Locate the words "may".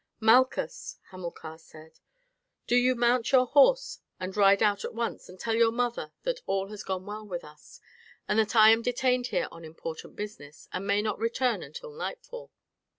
10.87-11.03